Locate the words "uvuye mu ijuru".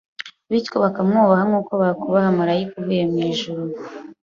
2.79-3.61